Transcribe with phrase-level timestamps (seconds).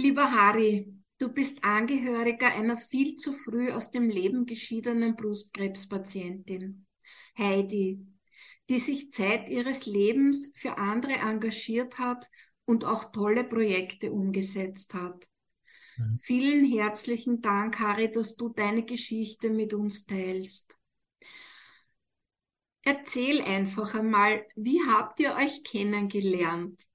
[0.00, 6.86] Lieber Harry, du bist Angehöriger einer viel zu früh aus dem Leben geschiedenen Brustkrebspatientin,
[7.36, 8.06] Heidi,
[8.70, 12.30] die sich Zeit ihres Lebens für andere engagiert hat
[12.64, 15.28] und auch tolle Projekte umgesetzt hat.
[15.98, 16.18] Mhm.
[16.18, 20.78] Vielen herzlichen Dank, Harry, dass du deine Geschichte mit uns teilst.
[22.84, 26.89] Erzähl einfach einmal, wie habt ihr euch kennengelernt?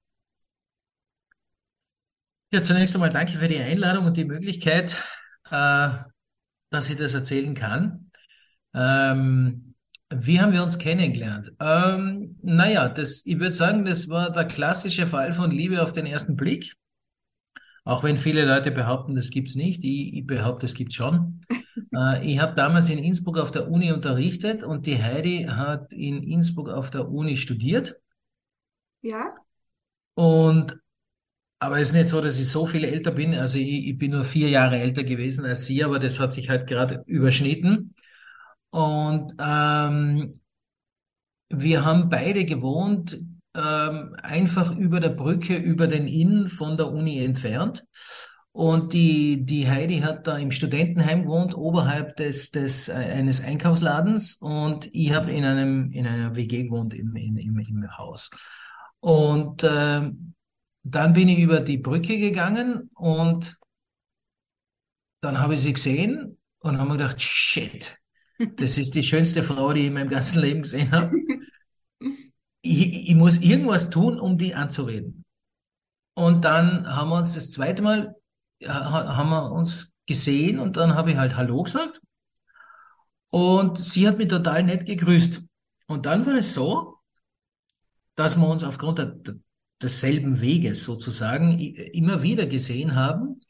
[2.52, 4.96] Ja, zunächst einmal danke für die Einladung und die Möglichkeit,
[5.50, 5.88] äh,
[6.70, 8.10] dass ich das erzählen kann.
[8.72, 9.74] Ähm,
[10.10, 11.52] wie haben wir uns kennengelernt?
[11.58, 16.06] Ähm, naja, das, ich würde sagen, das war der klassische Fall von Liebe auf den
[16.06, 16.74] ersten Blick.
[17.84, 19.82] Auch wenn viele Leute behaupten, das gibt's nicht.
[19.82, 21.44] Ich, ich behaupte, es gibt's schon.
[21.94, 26.22] Äh, ich habe damals in Innsbruck auf der Uni unterrichtet und die Heidi hat in
[26.22, 27.96] Innsbruck auf der Uni studiert.
[29.02, 29.28] Ja.
[30.14, 30.78] Und
[31.58, 33.34] aber es ist nicht so, dass ich so viel älter bin.
[33.34, 36.50] Also ich, ich bin nur vier Jahre älter gewesen als sie, aber das hat sich
[36.50, 37.94] halt gerade überschnitten.
[38.70, 40.34] Und ähm,
[41.48, 43.18] wir haben beide gewohnt,
[43.54, 47.84] ähm, einfach über der Brücke, über den Inn von der Uni entfernt.
[48.52, 54.36] Und die, die Heidi hat da im Studentenheim gewohnt, oberhalb des, des äh, eines Einkaufsladens.
[54.40, 58.30] Und ich habe in in einer WG gewohnt im, im, im, im Haus.
[59.00, 60.10] Und äh,
[60.88, 63.58] dann bin ich über die Brücke gegangen und
[65.20, 67.98] dann habe ich sie gesehen und habe mir gedacht, shit,
[68.38, 71.12] das ist die schönste Frau, die ich in meinem ganzen Leben gesehen habe.
[72.68, 75.24] Ich, ich muss irgendwas tun, um die anzureden.
[76.14, 78.16] Und dann haben wir uns das zweite Mal,
[78.64, 82.00] haben wir uns gesehen und dann habe ich halt Hallo gesagt.
[83.30, 85.44] Und sie hat mich total nett gegrüßt.
[85.86, 86.98] Und dann war es so,
[88.16, 89.14] dass wir uns aufgrund der,
[89.82, 93.40] desselben Weges sozusagen immer wieder gesehen haben.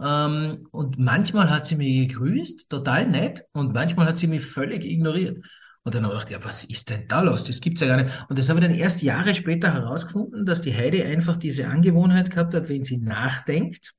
[0.00, 4.84] Ähm, und manchmal hat sie mich gegrüßt, total nett, und manchmal hat sie mich völlig
[4.84, 5.44] ignoriert.
[5.84, 7.42] Und dann habe ich gedacht, ja, was ist denn da los?
[7.44, 8.26] Das gibt's ja gar nicht.
[8.28, 12.30] Und das habe ich dann erst Jahre später herausgefunden, dass die Heidi einfach diese Angewohnheit
[12.30, 13.92] gehabt hat, wenn sie nachdenkt,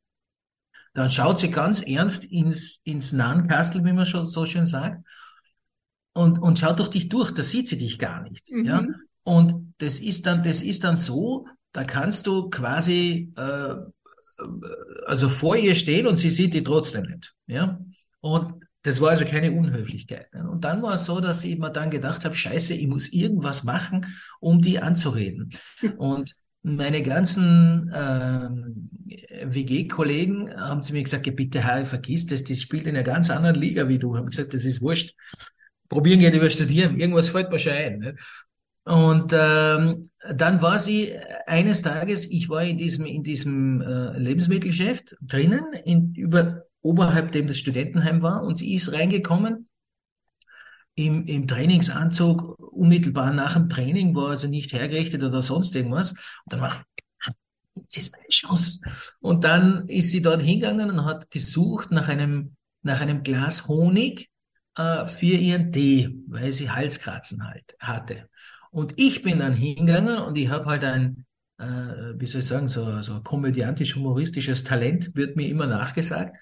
[0.93, 5.05] dann schaut sie ganz ernst ins, ins Nahenkastel, wie man schon so schön sagt,
[6.13, 8.51] und, und schaut durch dich durch, da sieht sie dich gar nicht.
[8.51, 8.65] Mhm.
[8.65, 8.85] Ja?
[9.23, 13.75] Und das ist dann, das ist dann so, da kannst du quasi äh,
[15.05, 17.33] also vor ihr stehen und sie sieht die trotzdem nicht.
[17.47, 17.79] Ja?
[18.21, 20.27] Und das war also keine Unhöflichkeit.
[20.33, 23.63] Und dann war es so, dass ich mir dann gedacht habe, scheiße, ich muss irgendwas
[23.63, 24.05] machen,
[24.39, 25.49] um die anzureden.
[25.97, 28.49] Und meine ganzen äh,
[29.45, 33.55] WG-Kollegen haben zu mir gesagt, bitte, Harry, vergiss das, das spielt in einer ganz anderen
[33.55, 34.17] Liga wie du.
[34.17, 35.13] Haben gesagt, das ist wurscht.
[35.89, 37.99] Probieren geht über studieren, irgendwas fällt mir schon ein.
[37.99, 38.15] Ne?
[38.85, 41.13] Und ähm, dann war sie
[41.47, 47.47] eines Tages, ich war in diesem in diesem äh, Lebensmittelgeschäft drinnen, in, über oberhalb dem
[47.47, 49.69] das Studentenheim war, und sie ist reingekommen
[50.95, 56.11] im, im Trainingsanzug, unmittelbar nach dem Training, war also nicht hergerichtet oder sonst irgendwas.
[56.11, 56.83] Und dann war
[57.75, 58.81] das ist meine Chance.
[59.19, 64.29] Und dann ist sie dort hingegangen und hat gesucht nach einem nach einem Glas Honig
[64.75, 68.29] äh, für ihren Tee, weil sie Halskratzen halt hatte.
[68.73, 71.25] Und ich bin dann hingegangen und ich habe halt ein,
[71.59, 71.65] äh,
[72.15, 76.35] wie soll ich sagen, so, so komödiantisch-humoristisches Talent, wird mir immer nachgesagt.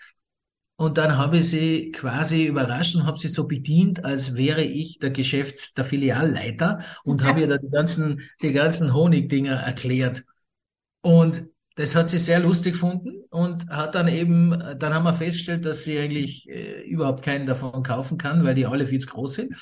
[0.77, 4.97] Und dann habe ich sie quasi überrascht und habe sie so bedient, als wäre ich
[4.97, 10.23] der Geschäfts-, der Filialleiter und habe ihr da die ganzen, die ganzen Honigdinger erklärt.
[11.01, 11.43] Und
[11.75, 15.83] das hat sie sehr lustig gefunden und hat dann eben, dann haben wir festgestellt, dass
[15.83, 19.55] sie eigentlich äh, überhaupt keinen davon kaufen kann, weil die alle viel zu groß sind.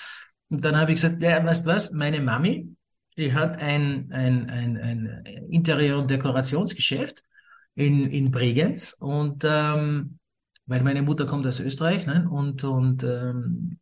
[0.49, 2.75] Und dann habe ich gesagt, ja, weißt du was, meine Mami,
[3.17, 7.23] die hat ein, ein, ein, ein Interieur- und Dekorationsgeschäft
[7.75, 10.19] in, in Bregenz und ähm,
[10.65, 12.27] weil meine Mutter kommt aus Österreich ne?
[12.29, 13.79] und, und ähm,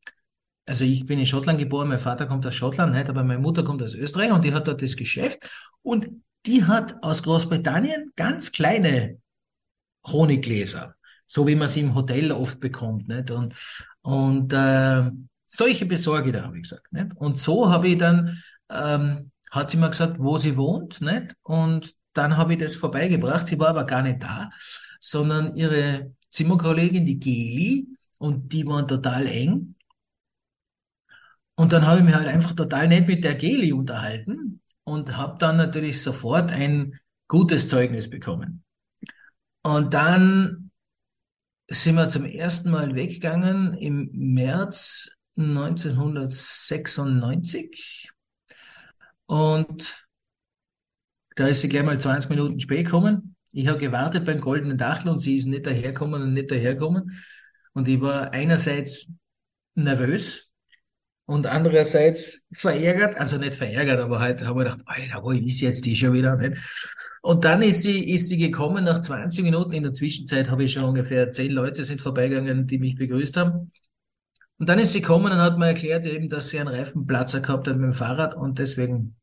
[0.66, 3.64] also ich bin in Schottland geboren, mein Vater kommt aus Schottland, nicht, aber meine Mutter
[3.64, 5.50] kommt aus Österreich und die hat dort das Geschäft
[5.82, 6.10] und
[6.46, 9.20] die hat aus Großbritannien ganz kleine
[10.06, 13.08] Honiggläser, so wie man sie im Hotel oft bekommt.
[13.08, 13.31] Nicht?
[13.31, 13.56] Und,
[14.02, 15.12] und äh,
[15.48, 16.92] solche besorge da, habe ich gesagt.
[16.94, 17.16] Nicht?
[17.16, 21.36] Und so habe ich dann, ähm, hat sie mir gesagt, wo sie wohnt, nicht?
[21.42, 23.48] Und dann habe ich das vorbeigebracht.
[23.48, 24.52] Sie war aber gar nicht da,
[25.00, 29.76] sondern ihre Zimmerkollegin, die Geli, und die waren total eng.
[31.56, 35.38] Und dann habe ich mich halt einfach total nett mit der Geli unterhalten und habe
[35.40, 38.64] dann natürlich sofort ein gutes Zeugnis bekommen.
[39.64, 40.72] Und dann
[41.68, 48.10] sind wir zum ersten Mal weggegangen im März 1996
[49.28, 50.07] und
[51.36, 55.10] da ist sie gleich mal 20 Minuten spät gekommen Ich habe gewartet beim goldenen Dachel
[55.10, 57.12] und sie ist nicht daherkommen und nicht daherkommen.
[57.74, 59.07] Und ich war einerseits
[59.75, 60.50] nervös
[61.25, 65.86] und andererseits verärgert, also nicht verärgert, aber halt habe ich gedacht, Alter, wo ist jetzt
[65.86, 66.39] die schon wieder?
[67.22, 69.74] Und dann ist sie, ist sie gekommen nach 20 Minuten.
[69.74, 73.72] In der Zwischenzeit habe ich schon ungefähr zehn Leute sind vorbeigegangen, die mich begrüßt haben.
[74.59, 77.68] Und dann ist sie gekommen und hat mir erklärt eben, dass sie einen Reifenplatzer gehabt
[77.68, 79.15] hat mit dem Fahrrad und deswegen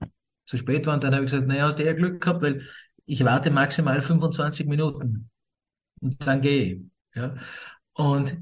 [0.47, 0.95] zu spät war.
[0.95, 2.63] Und dann habe ich gesagt, naja, hast du ja Glück gehabt, weil
[3.07, 5.31] ich warte maximal 25 Minuten.
[6.01, 6.81] Und dann gehe ich.
[7.15, 7.35] Ja.
[7.95, 8.37] Und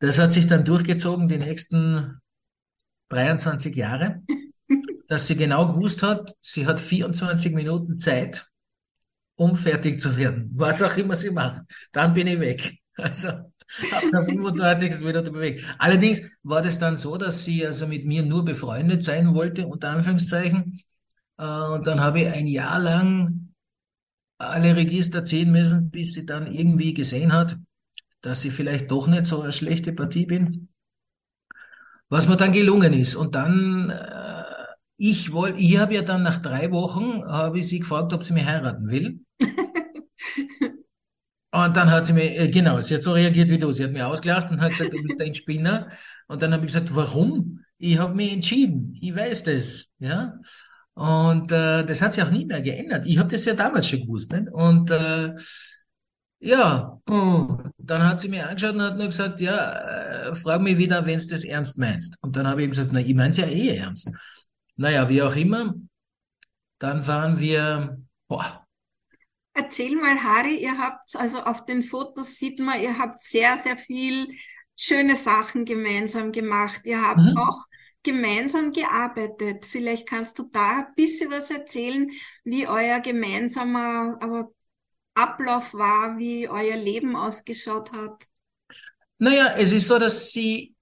[0.00, 2.20] das hat sich dann durchgezogen die nächsten
[3.08, 4.22] 23 Jahre,
[5.08, 8.46] dass sie genau gewusst hat, sie hat 24 Minuten Zeit,
[9.36, 10.50] um fertig zu werden.
[10.54, 11.62] Was auch immer sie macht.
[11.92, 12.78] Dann bin ich weg.
[12.96, 13.52] Also
[13.92, 15.00] ab der 25.
[15.00, 15.64] Minute bewegt.
[15.78, 19.90] Allerdings war das dann so, dass sie also mit mir nur befreundet sein wollte, unter
[19.90, 20.80] Anführungszeichen.
[21.38, 23.54] Äh, und dann habe ich ein Jahr lang
[24.38, 27.56] alle Register ziehen müssen, bis sie dann irgendwie gesehen hat,
[28.20, 30.68] dass ich vielleicht doch nicht so eine schlechte Partie bin.
[32.08, 33.16] Was mir dann gelungen ist.
[33.16, 34.44] Und dann, äh,
[34.96, 38.34] ich wollte, ich habe ja dann nach drei Wochen, habe ich sie gefragt, ob sie
[38.34, 39.20] mich heiraten will.
[41.54, 43.70] Und dann hat sie mir, äh, genau, sie hat so reagiert wie du.
[43.70, 45.88] Sie hat mir ausgelacht und hat gesagt, du bist ein Spinner.
[46.26, 47.60] Und dann habe ich gesagt, warum?
[47.78, 48.96] Ich habe mich entschieden.
[49.00, 49.86] Ich weiß das.
[50.00, 50.40] Ja.
[50.94, 53.06] Und äh, das hat sich auch nie mehr geändert.
[53.06, 54.32] Ich habe das ja damals schon gewusst.
[54.32, 54.48] Nicht?
[54.50, 55.34] Und äh,
[56.40, 61.06] ja, dann hat sie mir angeschaut und hat nur gesagt, ja, äh, frag mich wieder,
[61.06, 62.16] wenn du das ernst meinst.
[62.20, 64.10] Und dann habe ich gesagt, na, ich meine es ja eh ernst.
[64.76, 65.74] Naja, wie auch immer.
[66.80, 68.63] Dann waren wir, boah,
[69.54, 73.78] Erzähl mal, Harry, ihr habt, also auf den Fotos sieht man, ihr habt sehr, sehr
[73.78, 74.34] viel
[74.76, 76.80] schöne Sachen gemeinsam gemacht.
[76.84, 77.36] Ihr habt mhm.
[77.36, 77.64] auch
[78.02, 79.64] gemeinsam gearbeitet.
[79.64, 82.10] Vielleicht kannst du da ein bisschen was erzählen,
[82.42, 84.48] wie euer gemeinsamer
[85.14, 88.26] Ablauf war, wie euer Leben ausgeschaut hat.
[89.18, 90.74] Naja, es ist so, dass sie,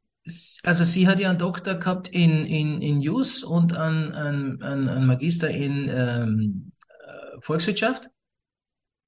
[0.62, 5.06] also sie hat ja einen Doktor gehabt in, in, in News und einen, einen, einen
[5.06, 8.08] Magister in ähm, äh, Volkswirtschaft.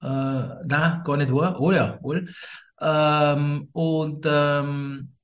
[0.05, 1.61] Äh, na, gar nicht wahr.
[1.61, 2.29] Oh ja, wohl.
[2.81, 5.15] Ähm, und ähm,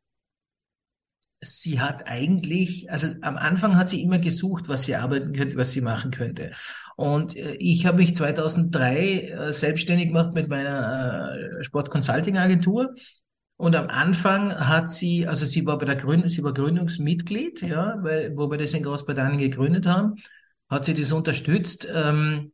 [1.43, 5.73] sie hat eigentlich, also am Anfang hat sie immer gesucht, was sie arbeiten könnte, was
[5.73, 6.53] sie machen könnte.
[6.97, 12.95] Und äh, ich habe mich 2003 äh, selbstständig gemacht mit meiner äh, Sport Consulting Agentur.
[13.57, 17.97] Und am Anfang hat sie, also sie war bei der Gründung, sie war Gründungsmitglied, ja,
[18.01, 20.15] weil, wo wir das in Großbritannien gegründet haben,
[20.71, 21.87] hat sie das unterstützt.
[21.95, 22.53] Ähm,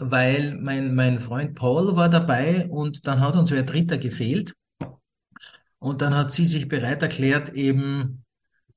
[0.00, 4.54] weil mein, mein Freund Paul war dabei und dann hat uns wer Dritter gefehlt.
[5.78, 8.24] Und dann hat sie sich bereit erklärt, eben,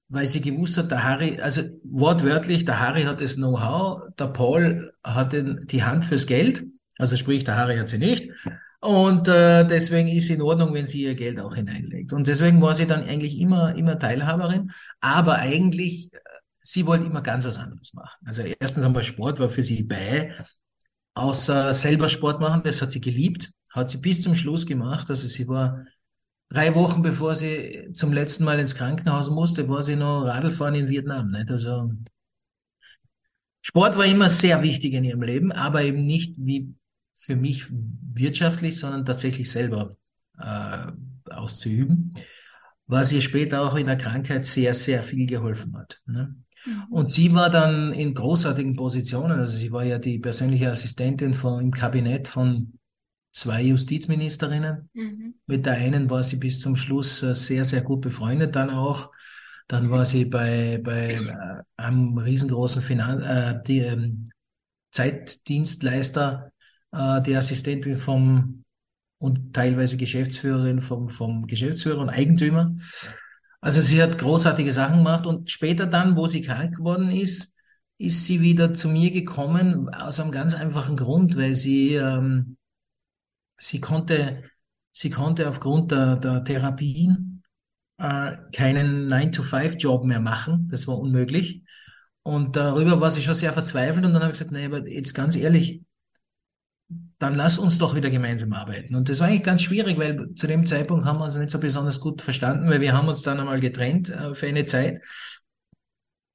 [0.07, 4.93] weil sie gewusst hat, der Harry, also wortwörtlich, der Harry hat das Know-how, der Paul
[5.03, 6.65] hat den, die Hand fürs Geld,
[6.97, 8.31] also sprich, der Harry hat sie nicht.
[8.79, 12.11] Und äh, deswegen ist in Ordnung, wenn sie ihr Geld auch hineinlegt.
[12.11, 14.71] Und deswegen war sie dann eigentlich immer, immer Teilhaberin.
[14.99, 16.17] Aber eigentlich, äh,
[16.61, 18.19] sie wollte immer ganz was anderes machen.
[18.25, 20.33] Also erstens einmal Sport war für sie bei,
[21.15, 25.09] außer selber Sport machen, das hat sie geliebt, hat sie bis zum Schluss gemacht.
[25.09, 25.85] Also sie war
[26.49, 30.89] drei Wochen bevor sie zum letzten Mal ins Krankenhaus musste, war sie noch Radlfahren in
[30.89, 31.31] Vietnam.
[31.31, 31.49] Nicht?
[31.49, 31.91] Also
[33.61, 36.73] Sport war immer sehr wichtig in ihrem Leben, aber eben nicht wie
[37.13, 39.95] für mich wirtschaftlich, sondern tatsächlich selber
[40.39, 40.87] äh,
[41.29, 42.13] auszuüben,
[42.87, 46.01] was ihr später auch in der Krankheit sehr, sehr viel geholfen hat.
[46.05, 46.35] Ne?
[46.65, 46.83] Mhm.
[46.89, 49.39] Und sie war dann in großartigen Positionen.
[49.39, 52.73] Also sie war ja die persönliche Assistentin von, im Kabinett von
[53.31, 54.89] zwei Justizministerinnen.
[54.93, 55.35] Mhm.
[55.47, 59.11] Mit der einen war sie bis zum Schluss äh, sehr, sehr gut befreundet dann auch.
[59.67, 64.29] Dann war sie bei, bei äh, einem riesengroßen Finan äh, die, ähm,
[64.93, 66.51] Zeitdienstleister,
[66.91, 68.63] äh, die Assistentin vom
[69.17, 72.75] und teilweise Geschäftsführerin vom, vom Geschäftsführer und Eigentümer.
[73.63, 77.53] Also sie hat großartige Sachen gemacht und später dann, wo sie krank geworden ist,
[77.97, 82.57] ist sie wieder zu mir gekommen aus einem ganz einfachen Grund, weil sie ähm,
[83.57, 84.43] sie konnte
[84.91, 87.41] sie konnte aufgrund der, der Therapien
[87.99, 90.67] äh, keinen 9-to-5-Job mehr machen.
[90.69, 91.63] Das war unmöglich.
[92.21, 95.13] Und darüber war sie schon sehr verzweifelt und dann habe ich gesagt, nee, aber jetzt
[95.13, 95.83] ganz ehrlich,
[97.23, 98.95] dann lass uns doch wieder gemeinsam arbeiten.
[98.95, 101.59] Und das war eigentlich ganz schwierig, weil zu dem Zeitpunkt haben wir uns nicht so
[101.59, 105.01] besonders gut verstanden, weil wir haben uns dann einmal getrennt äh, für eine Zeit.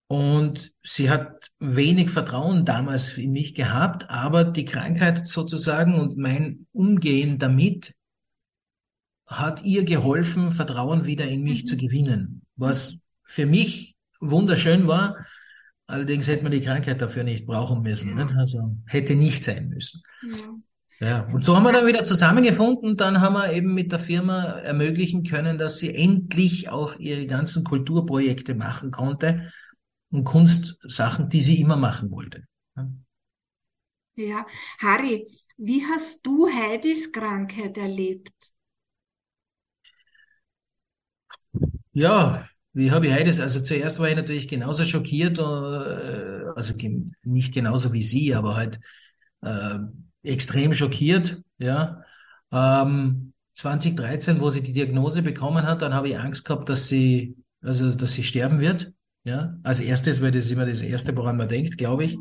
[0.06, 6.66] Und sie hat wenig Vertrauen damals in mich gehabt, aber die Krankheit sozusagen und mein
[6.72, 7.94] Umgehen damit
[9.26, 11.66] hat ihr geholfen, Vertrauen wieder in mich mhm.
[11.66, 12.42] zu gewinnen.
[12.56, 15.18] Was für mich wunderschön war.
[15.86, 18.16] Allerdings hätte man die Krankheit dafür nicht brauchen müssen.
[18.16, 18.24] Ja.
[18.24, 18.34] Nicht?
[18.34, 20.02] Also hätte nicht sein müssen.
[20.22, 20.54] Ja.
[21.00, 22.96] Ja, und so haben wir dann wieder zusammengefunden.
[22.96, 27.62] Dann haben wir eben mit der Firma ermöglichen können, dass sie endlich auch ihre ganzen
[27.62, 29.52] Kulturprojekte machen konnte
[30.10, 32.44] und Kunstsachen, die sie immer machen wollte.
[34.16, 34.44] Ja,
[34.80, 38.32] Harry, wie hast du Heidis Krankheit erlebt?
[41.92, 43.38] Ja, wie habe ich Heidis?
[43.38, 45.42] Also zuerst war ich natürlich genauso schockiert, äh,
[46.56, 46.74] also
[47.22, 48.80] nicht genauso wie sie, aber halt
[49.42, 49.78] äh,
[50.28, 51.42] extrem schockiert.
[51.58, 52.02] Ja,
[52.52, 57.36] ähm, 2013, wo sie die Diagnose bekommen hat, dann habe ich Angst gehabt, dass sie,
[57.60, 58.92] also dass sie sterben wird.
[59.24, 62.16] Ja, als erstes, weil das immer das Erste, woran man denkt, glaube ich.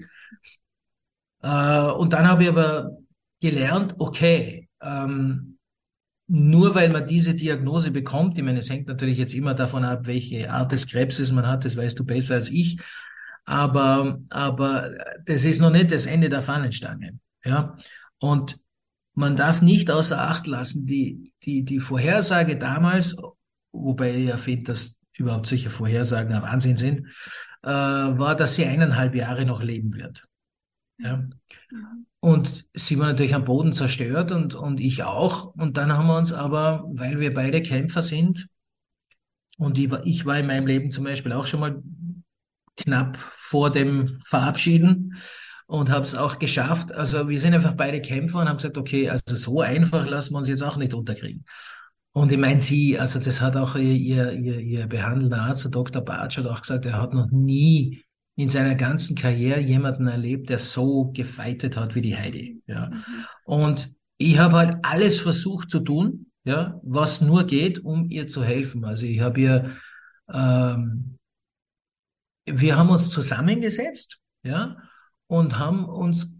[1.42, 2.98] Äh, und dann habe ich aber
[3.40, 5.58] gelernt, okay, ähm,
[6.28, 10.08] nur weil man diese Diagnose bekommt, ich meine, es hängt natürlich jetzt immer davon ab,
[10.08, 12.78] welche Art des Krebses man hat, das weißt du besser als ich,
[13.46, 14.92] aber, aber
[15.26, 17.18] das ist noch nicht das Ende der Fahnenstange.
[17.48, 17.78] Ja,
[18.20, 18.60] und
[19.14, 23.16] man darf nicht außer Acht lassen, die, die, die Vorhersage damals,
[23.72, 27.08] wobei ich ja finde, dass überhaupt solche Vorhersagen ein Wahnsinn sind,
[27.64, 30.28] äh, war, dass sie eineinhalb Jahre noch leben wird.
[31.00, 31.18] Ja.
[31.18, 32.06] Mhm.
[32.20, 35.56] Und sie war natürlich am Boden zerstört und, und ich auch.
[35.56, 38.48] Und dann haben wir uns aber, weil wir beide Kämpfer sind,
[39.58, 41.82] und ich war, ich war in meinem Leben zum Beispiel auch schon mal
[42.76, 45.16] knapp vor dem Verabschieden
[45.68, 46.94] und habe es auch geschafft.
[46.94, 50.40] Also wir sind einfach beide Kämpfer und haben gesagt, okay, also so einfach lassen wir
[50.40, 51.46] uns jetzt auch nicht unterkriegen.
[52.14, 56.02] Und ich meine, sie, also das hat auch ihr, ihr, ihr, behandelnder Arzt, der Dr.
[56.02, 58.04] Bartsch, hat auch gesagt, er hat noch nie
[58.36, 62.64] in seiner ganzen Karriere jemanden erlebt, der so gefeitet hat wie die Heidi.
[62.66, 62.88] Ja.
[62.88, 63.26] Mhm.
[63.46, 68.44] Und ich habe halt alles versucht zu tun, ja, was nur geht, um ihr zu
[68.44, 68.86] helfen.
[68.86, 69.78] Also ich habe ihr,
[70.34, 71.18] ähm,
[72.46, 74.78] wir haben uns zusammengesetzt, ja,
[75.28, 76.34] und haben uns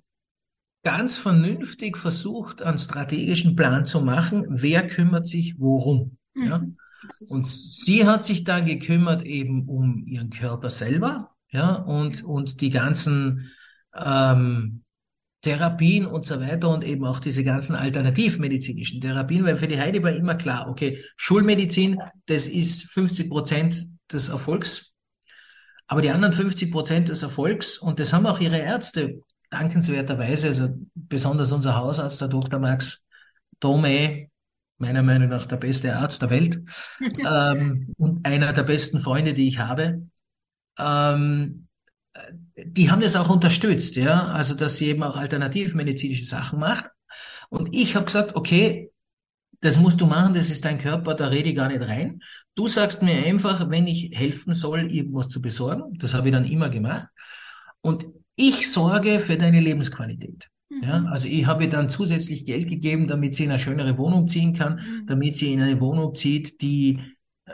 [0.84, 6.18] ganz vernünftig versucht, einen strategischen Plan zu machen, wer kümmert sich worum.
[6.34, 6.46] Mhm.
[6.46, 6.64] Ja?
[7.30, 12.70] Und sie hat sich dann gekümmert eben um ihren Körper selber, ja, und, und die
[12.70, 13.52] ganzen
[13.96, 14.84] ähm,
[15.42, 20.02] Therapien und so weiter und eben auch diese ganzen alternativmedizinischen Therapien, weil für die Heidi
[20.04, 24.94] war immer klar, okay, Schulmedizin, das ist 50 Prozent des Erfolgs
[25.88, 30.70] aber die anderen 50 Prozent des Erfolgs, und das haben auch ihre Ärzte dankenswerterweise, also
[30.94, 32.60] besonders unser Hausarzt, der Dr.
[32.60, 33.06] Max
[33.60, 34.28] Dome,
[34.78, 36.62] meiner Meinung nach der beste Arzt der Welt
[37.02, 40.08] ähm, und einer der besten Freunde, die ich habe,
[40.78, 41.68] ähm,
[42.56, 46.90] die haben das auch unterstützt, ja, also dass sie eben auch alternativmedizinische Sachen macht.
[47.50, 48.92] Und ich habe gesagt, okay,
[49.62, 52.22] das musst du machen, das ist dein Körper, da rede ich gar nicht rein.
[52.56, 55.98] Du sagst mir einfach, wenn ich helfen soll, irgendwas zu besorgen.
[55.98, 57.08] Das habe ich dann immer gemacht.
[57.82, 60.48] Und ich sorge für deine Lebensqualität.
[60.70, 60.84] Mhm.
[60.84, 64.28] Ja, also ich habe ihr dann zusätzlich Geld gegeben, damit sie in eine schönere Wohnung
[64.28, 65.08] ziehen kann, mhm.
[65.08, 67.00] damit sie in eine Wohnung zieht, die
[67.46, 67.54] äh,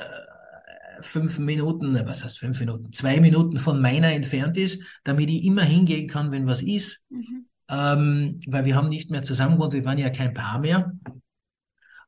[0.99, 5.63] fünf Minuten, was heißt fünf Minuten, zwei Minuten von meiner entfernt ist, damit ich immer
[5.63, 7.01] hingehen kann, wenn was ist.
[7.09, 7.45] Mhm.
[7.69, 10.91] Ähm, weil wir haben nicht mehr zusammen gewohnt, wir waren ja kein Paar mehr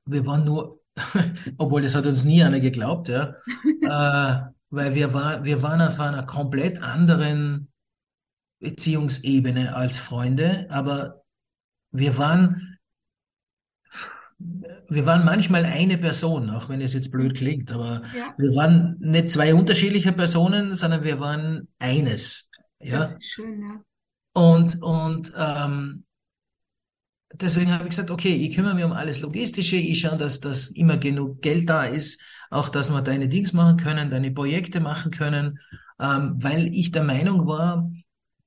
[0.05, 0.77] wir waren nur,
[1.57, 3.35] obwohl das hat uns nie einer geglaubt, ja,
[3.81, 7.71] äh, weil wir, war, wir waren auf einer komplett anderen
[8.59, 11.23] Beziehungsebene als Freunde, aber
[11.91, 12.77] wir waren,
[14.37, 18.33] wir waren manchmal eine Person, auch wenn es jetzt blöd klingt, aber ja.
[18.37, 22.49] wir waren nicht zwei unterschiedliche Personen, sondern wir waren eines.
[22.79, 22.99] Ja.
[22.99, 23.81] Das ist schön, ja.
[24.33, 26.05] Und, und ähm,
[27.41, 30.69] deswegen habe ich gesagt, okay, ich kümmere mich um alles Logistische, ich schaue, dass, dass
[30.69, 35.11] immer genug Geld da ist, auch dass wir deine Dings machen können, deine Projekte machen
[35.11, 35.59] können,
[35.99, 37.91] ähm, weil ich der Meinung war,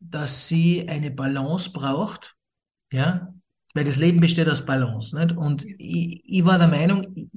[0.01, 2.37] dass sie eine Balance braucht,
[2.93, 3.33] ja,
[3.75, 5.37] weil das Leben besteht aus Balance, nicht?
[5.37, 7.31] Und ich, ich war der Meinung,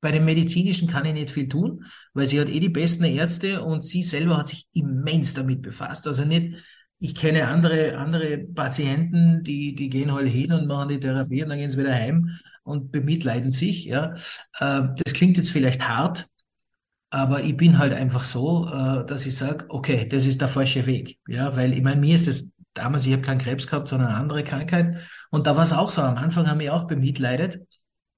[0.00, 3.62] bei dem Medizinischen kann ich nicht viel tun, weil sie hat eh die besten Ärzte
[3.62, 6.06] und sie selber hat sich immens damit befasst.
[6.06, 6.54] Also nicht,
[7.00, 11.50] ich kenne andere, andere Patienten, die, die gehen halt hin und machen die Therapie und
[11.50, 12.30] dann gehen sie wieder heim
[12.64, 13.84] und bemitleiden sich.
[13.84, 14.14] Ja.
[14.58, 16.26] Äh, das klingt jetzt vielleicht hart,
[17.10, 20.86] aber ich bin halt einfach so, äh, dass ich sage, okay, das ist der falsche
[20.86, 21.18] Weg.
[21.28, 24.18] Ja, weil ich meine, mir ist das damals, ich habe keinen Krebs gehabt, sondern eine
[24.18, 24.98] andere Krankheit.
[25.30, 26.02] Und da war es auch so.
[26.02, 27.60] Am Anfang haben wir auch bemitleidet,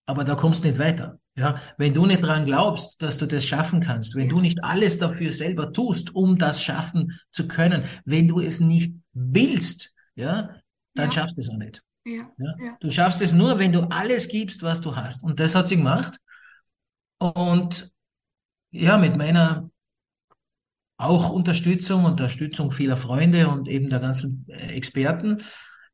[0.07, 1.19] aber da kommst du nicht weiter.
[1.41, 4.99] Ja, wenn du nicht dran glaubst, dass du das schaffen kannst, wenn du nicht alles
[4.99, 10.51] dafür selber tust, um das schaffen zu können, wenn du es nicht willst, ja,
[10.95, 11.13] dann ja.
[11.13, 11.83] schaffst du es auch nicht.
[12.05, 12.31] Ja.
[12.37, 12.77] ja.
[12.81, 15.23] Du schaffst es nur, wenn du alles gibst, was du hast.
[15.23, 16.19] Und das hat sie gemacht.
[17.17, 17.91] Und
[18.71, 19.71] ja, mit meiner
[20.99, 25.39] auch Unterstützung, Unterstützung vieler Freunde und eben der ganzen äh, Experten,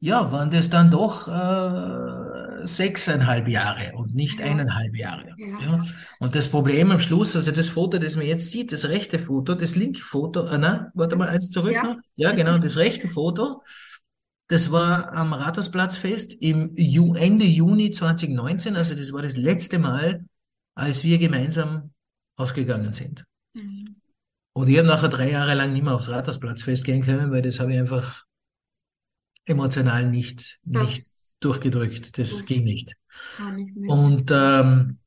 [0.01, 2.36] ja, waren das dann doch äh,
[2.67, 5.35] sechseinhalb Jahre und nicht eineinhalb Jahre.
[5.39, 5.85] ja, Ja.
[6.19, 9.55] Und das Problem am Schluss, also das Foto, das man jetzt sieht, das rechte Foto,
[9.55, 11.97] das linke Foto, äh, nein, warte mal, eins zurück ja.
[12.17, 13.63] Ja, genau, das rechte Foto,
[14.49, 20.25] das war am Rathausplatzfest im Ju Ende Juni 2019, also das war das letzte Mal,
[20.75, 21.93] als wir gemeinsam
[22.37, 23.25] ausgegangen sind.
[23.55, 23.97] Mhm.
[24.53, 27.61] Und ich habe nachher drei Jahre lang nicht mehr aufs Rathausplatzfest gehen können, weil das
[27.61, 28.25] habe ich einfach
[29.45, 31.16] emotional nicht, nicht Das,
[31.47, 32.19] durchgedrückt.
[32.19, 32.95] Das ging nicht.
[33.87, 34.99] Und ähm,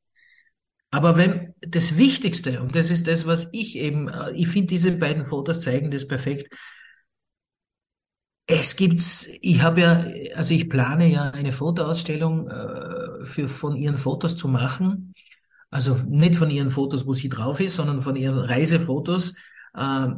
[0.90, 4.92] aber wenn das Wichtigste, und das ist das, was ich eben, äh, ich finde, diese
[4.92, 6.52] beiden Fotos zeigen das perfekt.
[8.46, 10.04] Es gibt's, ich habe ja,
[10.34, 15.14] also ich plane ja eine Fotoausstellung äh, für von ihren Fotos zu machen.
[15.70, 19.34] Also nicht von ihren Fotos, wo sie drauf ist, sondern von ihren Reisefotos
[19.74, 20.08] äh,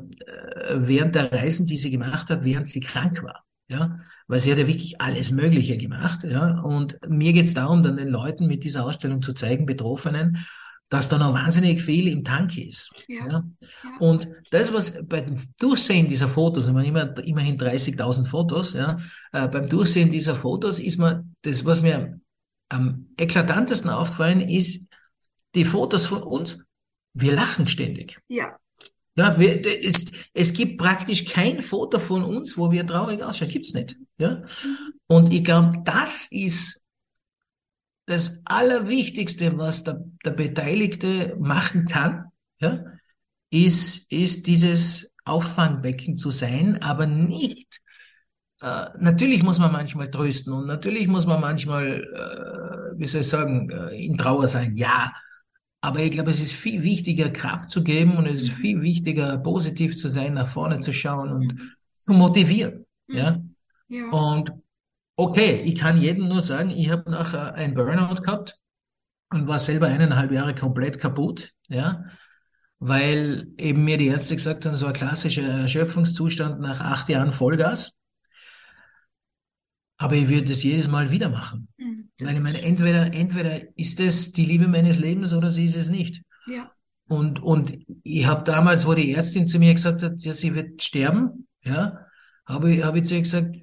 [0.74, 3.44] während der Reisen, die sie gemacht hat, während sie krank war.
[3.68, 6.24] Ja, weil sie hat ja wirklich alles Mögliche gemacht.
[6.24, 10.44] Ja, und mir geht's darum, dann den Leuten mit dieser Ausstellung zu zeigen, Betroffenen,
[10.88, 12.90] dass da noch wahnsinnig viel im Tank ist.
[13.08, 18.26] Ja, Ja, ja, und das, was beim Durchsehen dieser Fotos, ich meine immer, immerhin 30.000
[18.26, 18.96] Fotos, ja,
[19.32, 22.20] äh, beim Durchsehen dieser Fotos ist mir das, was mir
[22.68, 24.86] am eklatantesten aufgefallen ist,
[25.54, 26.62] die Fotos von uns,
[27.14, 28.20] wir lachen ständig.
[28.28, 28.56] ja,
[29.14, 33.50] Ja, wir, es, es gibt praktisch kein Foto von uns, wo wir traurig ausschauen.
[33.50, 33.96] Gibt's nicht.
[34.18, 34.36] Ja?
[34.36, 34.94] mhm.
[35.06, 36.80] Und ich glaube, das ist
[38.06, 42.26] das Allerwichtigste, was der, der Beteiligte machen kann,
[42.58, 42.84] ja,
[43.50, 47.80] ist, ist dieses Auffangbecken zu sein, aber nicht,
[48.60, 53.28] äh, natürlich muss man manchmal trösten und natürlich muss man manchmal, äh, wie soll ich
[53.28, 55.12] sagen, äh, in Trauer sein, ja.
[55.82, 59.38] Aber ich glaube, es ist viel wichtiger, Kraft zu geben und es ist viel wichtiger,
[59.38, 61.72] positiv zu sein, nach vorne zu schauen und Mhm.
[62.00, 62.86] zu motivieren.
[63.08, 63.32] Ja.
[63.32, 63.56] Mhm.
[63.88, 64.52] Ja, Und
[65.16, 68.58] okay, ich kann jedem nur sagen, ich habe nachher ein Burnout gehabt
[69.30, 71.52] und war selber eineinhalb Jahre komplett kaputt.
[71.68, 72.04] Ja.
[72.80, 77.94] Weil eben mir die Ärzte gesagt haben, so ein klassischer Erschöpfungszustand nach acht Jahren Vollgas.
[79.96, 81.68] Aber ich würde es jedes Mal wieder machen.
[81.78, 82.01] Mhm.
[82.18, 85.76] Weil das ich meine, entweder, entweder ist es die Liebe meines Lebens oder sie ist
[85.76, 86.22] es nicht.
[86.46, 86.70] ja,
[87.08, 90.82] Und, und ich habe damals, wo die Ärztin zu mir gesagt hat, ja, sie wird
[90.82, 91.98] sterben, ja,
[92.46, 93.56] habe ich, hab ich zu ihr gesagt,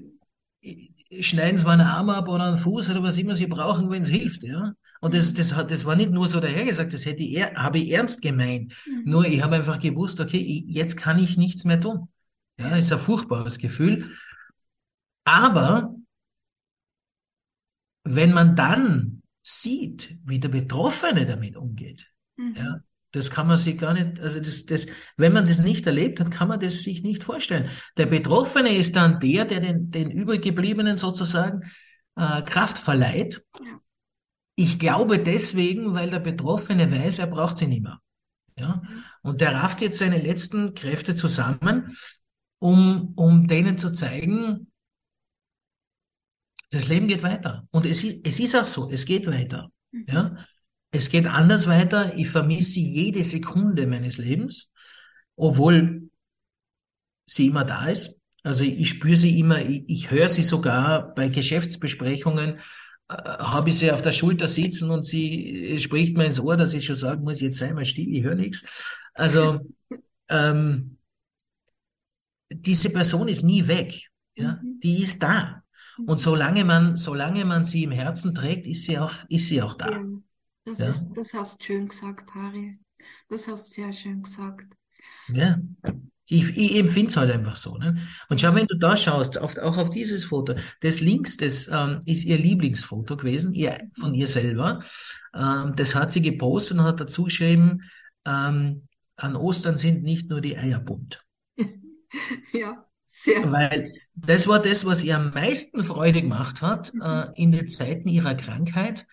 [1.20, 4.04] schneiden Sie mal einen Arm ab oder einen Fuß oder was immer Sie brauchen, wenn
[4.04, 4.74] es hilft, ja.
[5.02, 5.36] Und das, mhm.
[5.36, 8.74] das hat, das war nicht nur so dahergesagt, das hätte ich, habe ich ernst gemeint.
[8.86, 9.04] Mhm.
[9.06, 12.10] Nur ich habe einfach gewusst, okay, jetzt kann ich nichts mehr tun.
[12.60, 14.12] Ja, ist ein furchtbares Gefühl.
[15.24, 15.96] Aber
[18.04, 22.08] wenn man dann sieht, wie der Betroffene damit umgeht,
[22.38, 22.84] ja, mhm.
[23.12, 24.86] das kann man sich gar nicht, also das, das,
[25.18, 27.70] wenn man das nicht erlebt hat, kann man das sich nicht vorstellen.
[27.98, 31.64] Der Betroffene ist dann der, der den, den übriggebliebenen sozusagen
[32.16, 33.44] äh, Kraft verleiht.
[33.60, 33.80] Ja,
[34.56, 38.00] Ich glaube deswegen, weil der Betroffene weiß, er braucht sie nicht mehr.
[38.58, 39.04] Ja, mhm.
[39.22, 41.96] und der rafft jetzt seine letzten Kräfte zusammen,
[42.60, 44.72] um, um denen zu zeigen,
[46.72, 47.68] das Leben geht weiter.
[47.72, 49.72] Und es ist, es ist auch so, es geht weiter.
[49.92, 50.06] Mhm.
[50.08, 50.38] Ja,
[50.92, 52.16] es geht anders weiter.
[52.18, 54.72] Ich vermisse jede Sekunde meines Lebens,
[55.36, 56.10] obwohl
[57.26, 58.16] sie immer da ist.
[58.44, 62.60] Also ich spüre sie immer, ich, ich höre sie sogar bei Geschäftsbesprechungen,
[63.10, 66.74] äh, habe ich sie auf der Schulter sitzen und sie spricht mir ins Ohr, dass
[66.74, 68.64] ich schon sagen muss, jetzt sei mal still, ich höre nichts.
[69.14, 69.60] Also
[70.30, 70.98] ähm,
[72.52, 73.94] diese Person ist nie weg.
[74.36, 74.80] Ja, Mhm.
[74.82, 75.64] die ist da.
[76.06, 79.76] Und solange man, solange man sie im Herzen trägt, ist sie auch, ist sie auch
[79.84, 80.06] Ja, da.
[80.66, 82.80] das Ja, ist, das hast schön gesagt, Harry.
[83.30, 84.74] Das hast sehr schön gesagt.
[85.28, 85.58] ja.
[86.32, 87.78] Ich, ich empfinde es halt einfach so.
[87.78, 87.98] Ne?
[88.30, 91.68] Und schau, Ja, wenn du da schaust, auf, auch auf dieses Foto, das links, das
[91.72, 94.80] ähm, ist ihr Lieblingsfoto gewesen, ihr, von ihr selber.
[95.36, 97.84] Ähm, das hat sie gepostet und hat dazu geschrieben,
[98.26, 101.26] ähm, an Ostern sind nicht nur die Eier bunt.
[102.54, 103.52] ja, sehr.
[103.52, 107.02] Weil das war das, was ihr am meisten Freude gemacht hat, Mhm.
[107.02, 109.08] äh, in den Zeiten ihrer Krankheit,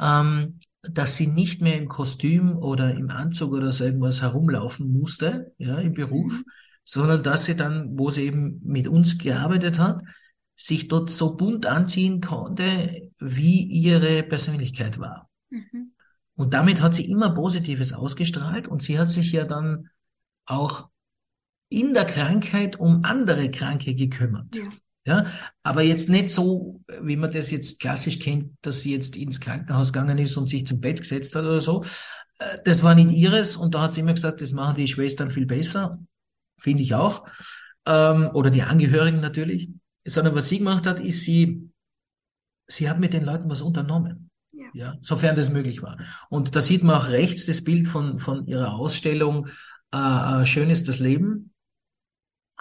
[0.00, 5.52] ähm, dass sie nicht mehr im Kostüm oder im Anzug oder so irgendwas herumlaufen musste,
[5.58, 6.44] ja, im Beruf, Mhm.
[6.84, 10.02] sondern dass sie dann, wo sie eben mit uns gearbeitet hat,
[10.56, 15.28] sich dort so bunt anziehen konnte, wie ihre Persönlichkeit war.
[15.50, 15.92] Mhm.
[16.34, 19.90] Und damit hat sie immer Positives ausgestrahlt und sie hat sich ja dann
[20.46, 20.88] auch
[21.68, 24.56] in der Krankheit um andere Kranke gekümmert.
[24.56, 24.70] Ja,
[25.06, 25.26] Ja,
[25.62, 29.92] aber jetzt nicht so, wie man das jetzt klassisch kennt, dass sie jetzt ins Krankenhaus
[29.92, 31.84] gegangen ist und sich zum Bett gesetzt hat oder so.
[32.38, 35.30] Äh, Das war nicht ihres und da hat sie immer gesagt, das machen die Schwestern
[35.30, 35.98] viel besser.
[36.58, 37.26] Finde ich auch.
[37.86, 39.70] Ähm, oder die Angehörigen natürlich.
[40.06, 41.70] sondern was sie gemacht hat, ist sie,
[42.66, 44.30] sie hat mit den Leuten was unternommen.
[44.52, 44.68] Ja.
[44.72, 45.98] ja, sofern das möglich war.
[46.30, 49.48] Und da sieht man auch rechts das Bild von, von ihrer Ausstellung
[49.94, 51.52] äh, äh Schön ist das Leben,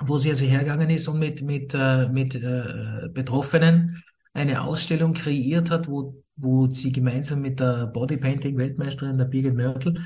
[0.05, 5.71] wo sie also hergegangen ist und mit, mit, äh, mit äh, Betroffenen eine Ausstellung kreiert
[5.71, 10.03] hat, wo, wo sie gemeinsam mit der Bodypainting-Weltmeisterin, der Birgit Mörtel,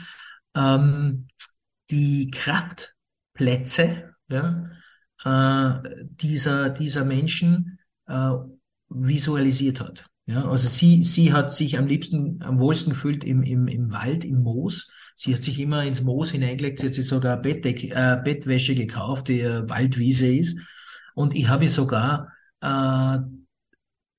[0.55, 1.27] ähm,
[1.89, 4.69] die Kraftplätze ja,
[5.23, 8.31] äh, dieser, dieser Menschen äh,
[8.89, 10.05] visualisiert hat.
[10.25, 14.23] Ja, also sie, sie hat sich am liebsten, am wohlsten gefühlt im, im, im Wald,
[14.23, 14.89] im Moos.
[15.15, 16.79] Sie hat sich immer ins Moos hineingelegt.
[16.79, 20.57] Sie hat sich sogar Bettdeck, äh, Bettwäsche gekauft, die äh, Waldwiese ist.
[21.13, 23.19] Und ich habe sogar äh,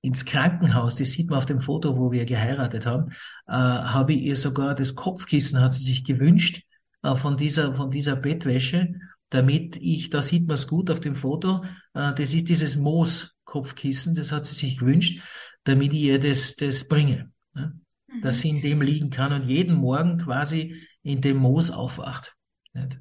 [0.03, 3.11] ins Krankenhaus, das sieht man auf dem Foto, wo wir geheiratet haben,
[3.47, 6.63] äh, habe ich ihr sogar das Kopfkissen, hat sie sich gewünscht,
[7.03, 8.95] äh, von dieser, von dieser Bettwäsche,
[9.31, 14.15] damit ich, da sieht man es gut auf dem Foto, äh, das ist dieses Moos-Kopfkissen,
[14.15, 15.23] das hat sie sich gewünscht,
[15.65, 17.31] damit ich ihr das, das bringe.
[17.55, 17.79] Ne?
[18.21, 22.37] Dass sie in dem liegen kann und jeden Morgen quasi in dem Moos aufwacht.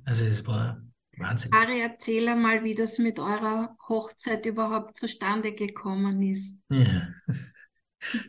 [0.05, 0.81] Also es war
[1.17, 1.53] Wahnsinn.
[1.53, 6.57] Ari, erzähl mal, wie das mit eurer Hochzeit überhaupt zustande gekommen ist.
[6.69, 7.07] Ja.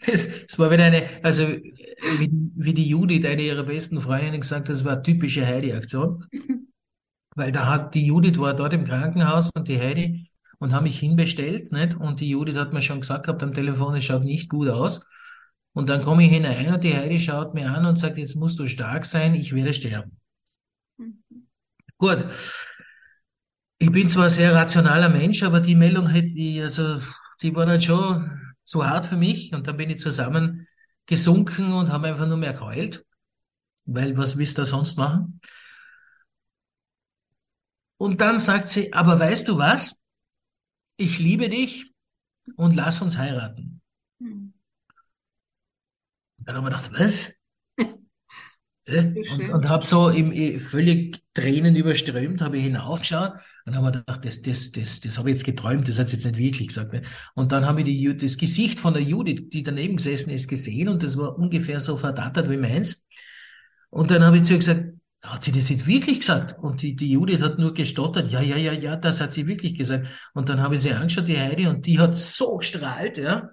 [0.06, 4.68] Das, das war wieder eine, also wie, wie die Judith, eine ihrer besten Freundinnen, gesagt
[4.68, 6.26] hat, das war eine typische Heidi-Aktion.
[7.34, 10.98] Weil da hat die Judith war dort im Krankenhaus und die Heidi und haben mich
[10.98, 11.94] hinbestellt, nicht?
[11.94, 15.06] Und die Judith hat mir schon gesagt gehabt am Telefon, es schaut nicht gut aus.
[15.74, 18.58] Und dann komme ich hinein und die Heidi schaut mir an und sagt, jetzt musst
[18.58, 20.18] du stark sein, ich werde sterben.
[20.98, 21.22] Mhm.
[21.98, 22.26] Gut.
[23.78, 27.00] Ich bin zwar ein sehr rationaler Mensch, aber die Meldung hätte ich, also,
[27.40, 30.68] die war dann schon zu hart für mich und dann bin ich zusammen
[31.06, 33.04] gesunken und habe einfach nur mehr geheult,
[33.84, 35.40] weil was willst du sonst machen?
[37.96, 39.96] Und dann sagt sie, aber weißt du was?
[40.96, 41.92] Ich liebe dich
[42.56, 43.71] und lass uns heiraten.
[46.44, 47.32] Dann haben wir gedacht, was?
[48.88, 54.42] Und, und habe so im, völlig Tränen überströmt, habe ich hinaufgeschaut und habe gedacht, das,
[54.42, 56.92] das, das, das habe ich jetzt geträumt, das hat sie jetzt nicht wirklich gesagt.
[56.92, 57.02] Ne?
[57.34, 60.88] Und dann habe ich die, das Gesicht von der Judith, die daneben gesessen ist, gesehen
[60.88, 63.06] und das war ungefähr so verdattert wie meins.
[63.90, 66.58] Und dann habe ich zu ihr gesagt, hat sie das jetzt wirklich gesagt?
[66.58, 69.76] Und die, die Judith hat nur gestottert, ja, ja, ja, ja, das hat sie wirklich
[69.76, 70.08] gesagt.
[70.34, 73.48] Und dann habe ich sie angeschaut, die Heidi, und die hat so gestrahlt, ja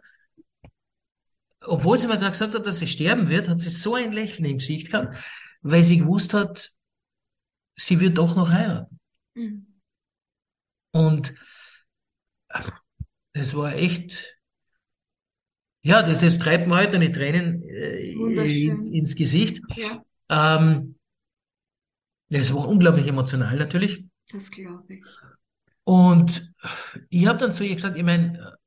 [1.62, 4.46] obwohl sie mir gerade gesagt hat, dass sie sterben wird, hat sie so ein Lächeln
[4.46, 5.18] im Gesicht gehabt,
[5.62, 6.72] weil sie gewusst hat,
[7.76, 9.00] sie wird doch noch heiraten.
[9.34, 9.82] Mhm.
[10.92, 11.34] Und
[13.34, 14.38] das war echt,
[15.84, 19.62] ja, das, das treibt mir heute eine Tränen äh, ins, ins, Gesicht.
[19.76, 20.58] Ja.
[20.58, 20.96] Ähm,
[22.30, 24.06] das war unglaublich emotional natürlich.
[24.32, 25.06] Das glaube ich.
[25.84, 26.54] Und
[27.10, 28.59] ich habe dann zu ihr gesagt, ich meine,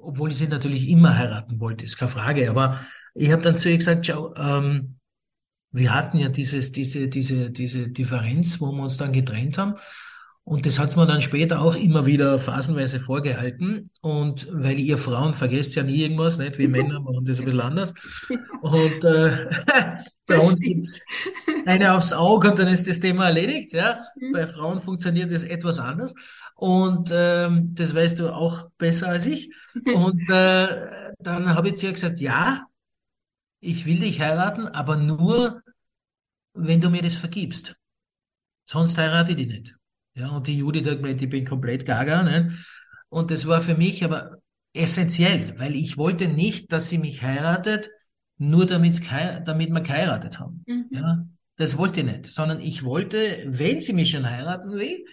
[0.00, 2.50] obwohl ich sie natürlich immer heiraten wollte, ist keine Frage.
[2.50, 2.80] Aber
[3.14, 4.96] ich habe dann zu ihr gesagt, schau, ähm,
[5.72, 9.74] wir hatten ja dieses, diese, diese, diese Differenz, wo wir uns dann getrennt haben.
[10.44, 13.90] Und das hat mir dann später auch immer wieder phasenweise vorgehalten.
[14.00, 16.58] Und weil ihr Frauen vergesst ja nie irgendwas, nicht?
[16.58, 17.94] Wir Männer machen das ein bisschen anders.
[18.60, 19.46] Und äh,
[20.26, 21.04] bei uns gibt's
[21.66, 23.72] eine aufs Auge und dann ist das Thema erledigt.
[23.72, 24.00] Ja?
[24.16, 24.32] Mhm.
[24.32, 26.14] Bei Frauen funktioniert das etwas anders.
[26.56, 29.54] Und ähm, das weißt du auch besser als ich.
[29.94, 32.66] Und äh, dann habe ich zu ihr gesagt, ja,
[33.60, 35.62] ich will dich heiraten, aber nur,
[36.54, 37.76] wenn du mir das vergibst.
[38.64, 39.79] Sonst heirate ich dich nicht.
[40.14, 42.22] Ja, und die Judith hat gemeint, ich bin komplett gaga.
[42.22, 42.52] Ne?
[43.08, 44.38] Und das war für mich aber
[44.72, 47.90] essentiell, weil ich wollte nicht, dass sie mich heiratet,
[48.38, 49.00] nur damit,
[49.44, 50.64] damit wir geheiratet haben.
[50.66, 50.86] Mhm.
[50.90, 55.04] Ja, das wollte ich nicht, sondern ich wollte, wenn sie mich schon heiraten will,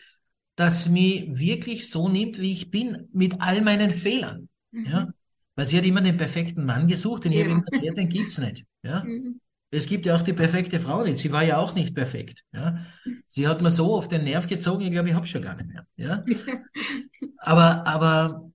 [0.55, 4.47] dass sie mich wirklich so nimmt, wie ich bin, mit all meinen Fehlern.
[4.71, 4.85] Mhm.
[4.85, 5.07] Ja,
[5.55, 7.41] weil sie hat immer den perfekten Mann gesucht, den ja.
[7.41, 8.63] ich immer erzählt, den gibt's nicht.
[8.83, 9.41] Ja, mhm.
[9.69, 11.17] Es gibt ja auch die perfekte Frau nicht.
[11.17, 12.43] Sie war ja auch nicht perfekt.
[12.53, 12.85] Ja?
[13.25, 15.67] Sie hat mir so auf den Nerv gezogen, ich glaube, ich habe schon gar nicht
[15.67, 15.85] mehr.
[15.97, 16.23] Ja?
[17.37, 18.51] aber, aber,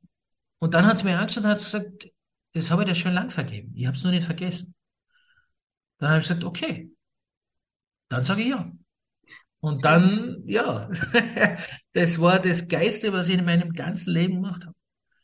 [0.58, 2.08] und dann hat sie mir angeschaut und hat gesagt,
[2.54, 3.72] das habe ich dir schon lang vergeben.
[3.74, 4.74] Ich habe es nur nicht vergessen.
[5.98, 6.90] Dann habe ich gesagt, okay.
[8.08, 8.70] Dann sage ich ja.
[9.60, 10.90] Und dann, ja,
[11.92, 14.74] das war das Geiste, was ich in meinem ganzen Leben gemacht habe.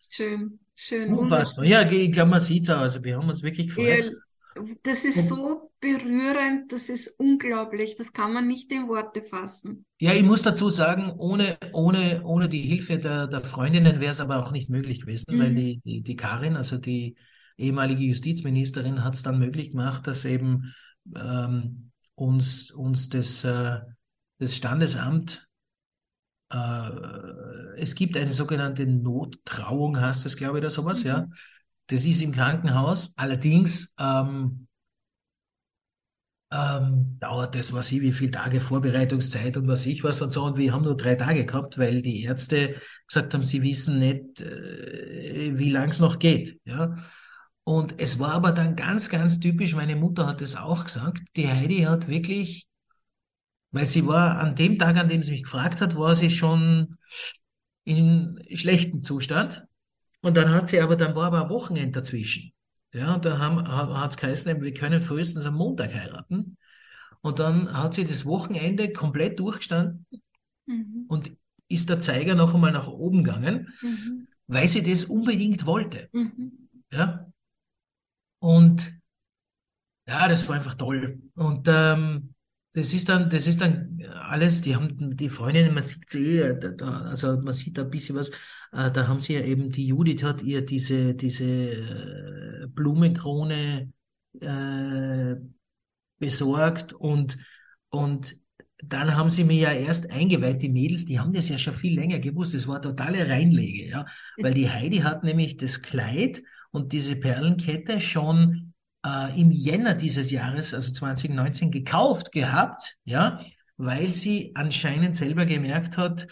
[0.09, 1.13] Schön, schön.
[1.13, 1.65] Unfassbar.
[1.65, 2.79] Ja, ich glaube, man sieht es auch.
[2.79, 4.13] Also wir haben uns wirklich gefreut.
[4.83, 9.85] Das ist so berührend, das ist unglaublich, das kann man nicht in Worte fassen.
[10.01, 14.21] Ja, ich muss dazu sagen, ohne, ohne, ohne die Hilfe der, der Freundinnen wäre es
[14.21, 15.41] aber auch nicht möglich gewesen, mhm.
[15.41, 17.17] weil die, die, die Karin, also die
[17.57, 20.75] ehemalige Justizministerin, hat es dann möglich gemacht, dass eben
[21.17, 23.81] ähm, uns, uns das, äh,
[24.39, 25.49] das Standesamt
[26.51, 26.91] äh,
[27.77, 31.27] es gibt eine sogenannte Nottrauung, heißt das, glaube ich, oder sowas, ja.
[31.89, 33.13] Das ist im Krankenhaus.
[33.17, 34.69] Allerdings ähm,
[36.51, 40.45] ähm, dauert das, was ich, wie viele Tage Vorbereitungszeit und was ich was und so.
[40.45, 44.41] Und wir haben nur drei Tage gehabt, weil die Ärzte gesagt haben, sie wissen nicht,
[44.41, 46.59] äh, wie lang es noch geht.
[46.65, 46.95] Ja.
[47.65, 51.49] Und es war aber dann ganz, ganz typisch, meine Mutter hat es auch gesagt, die
[51.49, 52.67] Heidi hat wirklich,
[53.73, 56.97] weil sie war an dem Tag, an dem sie mich gefragt hat, war sie schon
[57.85, 59.68] in schlechtem Zustand.
[60.21, 62.53] Und dann hat sie aber, dann war aber ein Wochenende dazwischen.
[62.93, 66.57] Ja, und dann haben, hat es geheißen, wir können frühestens am Montag heiraten.
[67.21, 70.07] Und dann hat sie das Wochenende komplett durchgestanden
[70.67, 71.07] Mhm.
[71.09, 71.33] und
[71.69, 74.27] ist der Zeiger noch einmal nach oben gegangen, Mhm.
[74.47, 76.09] weil sie das unbedingt wollte.
[76.13, 76.69] Mhm.
[76.93, 77.27] Ja,
[78.41, 78.93] und
[80.09, 81.21] ja, das war einfach toll.
[81.35, 82.35] Und ähm,
[82.79, 86.59] das ist dann, das ist dann alles, die haben die Freundinnen, man sieht sie eh,
[86.59, 88.31] da, also man sieht da ein bisschen was,
[88.73, 93.93] äh, da haben sie ja eben, die Judith hat ihr diese, diese äh, Blumenkrone
[94.41, 95.35] äh,
[96.19, 97.39] besorgt und,
[97.91, 98.37] und
[98.81, 101.99] dann haben sie mir ja erst eingeweiht, die Mädels, die haben das ja schon viel
[101.99, 102.55] länger gewusst.
[102.55, 104.07] Das war totale Reinlege, ja.
[104.41, 108.68] Weil die Heidi hat nämlich das Kleid und diese Perlenkette schon
[109.05, 113.41] äh, im Jänner dieses Jahres, also 2019, gekauft gehabt, ja,
[113.77, 116.27] weil sie anscheinend selber gemerkt hat,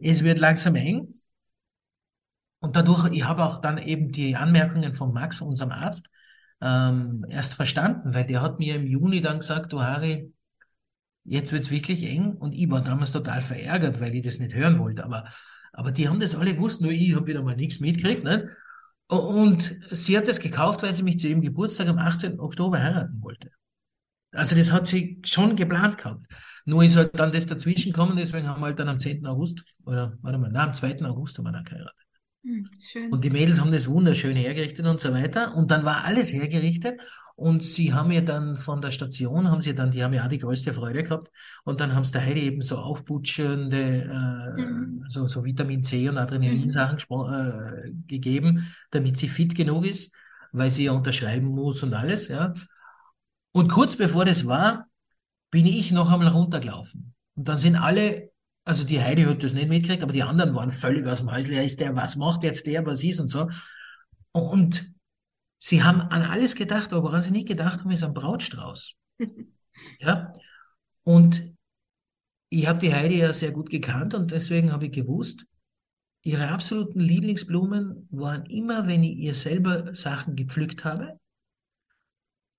[0.00, 1.14] es wird langsam eng.
[2.60, 6.08] Und dadurch, ich habe auch dann eben die Anmerkungen von Max, unserem Arzt,
[6.60, 10.32] ähm, erst verstanden, weil der hat mir im Juni dann gesagt, du Harry,
[11.24, 12.32] jetzt wird's wirklich eng.
[12.32, 15.04] Und ich war damals total verärgert, weil ich das nicht hören wollte.
[15.04, 15.26] Aber,
[15.72, 18.24] aber die haben das alle gewusst, nur ich habe wieder mal nichts mitgekriegt.
[18.24, 18.46] Nicht?
[19.08, 22.40] Und sie hat das gekauft, weil sie mich zu ihrem Geburtstag am 18.
[22.40, 23.50] Oktober heiraten wollte.
[24.32, 26.26] Also das hat sie schon geplant gehabt.
[26.64, 29.24] Nur ist halt dann das dazwischen gekommen, deswegen haben wir halt dann am 10.
[29.26, 31.04] August, oder warte mal, nein, am 2.
[31.04, 32.06] August haben wir dann geheiratet.
[32.42, 32.68] Mhm.
[32.90, 33.12] Schön.
[33.12, 35.54] Und die Mädels haben das wunderschön hergerichtet und so weiter.
[35.54, 37.00] Und dann war alles hergerichtet.
[37.38, 40.28] Und sie haben ja dann von der Station, haben sie dann, die haben ja auch
[40.28, 41.30] die größte Freude gehabt.
[41.64, 45.04] Und dann haben sie der Heidi eben so aufputschende, äh, Mhm.
[45.08, 50.14] so, so Vitamin C und Adrenalin-Sachen gespro- äh, gegeben, damit sie fit genug ist,
[50.52, 52.54] weil sie ja unterschreiben muss und alles, ja.
[53.52, 54.88] Und kurz bevor das war,
[55.50, 57.14] bin ich noch einmal runtergelaufen.
[57.34, 58.30] Und dann sind alle,
[58.64, 61.52] also die Heidi hat das nicht mitgekriegt, aber die anderen waren völlig aus dem Häusl.
[61.52, 63.50] Ja, ist der, was macht jetzt der, was ist und so.
[64.32, 64.90] Und
[65.58, 68.94] sie haben an alles gedacht, aber woran sie nicht gedacht haben, ist am Brautstrauß.
[70.00, 70.32] Ja.
[71.02, 71.54] Und
[72.48, 75.44] ich habe die Heidi ja sehr gut gekannt und deswegen habe ich gewusst,
[76.22, 81.20] ihre absoluten Lieblingsblumen waren immer, wenn ich ihr selber Sachen gepflückt habe.